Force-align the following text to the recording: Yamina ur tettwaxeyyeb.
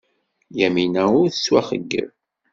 Yamina 0.59 1.03
ur 1.21 1.27
tettwaxeyyeb. 1.29 2.09